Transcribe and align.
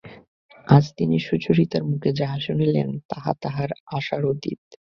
আজ 0.67 0.85
তিনি 0.97 1.15
সুচরিতার 1.19 1.83
মুখে 1.83 2.09
যাহা 2.19 2.37
শুনিলেন 2.39 2.89
তাহা 3.09 3.31
তাঁহার 3.41 3.69
আশার 3.97 4.23
অতীত। 4.25 4.59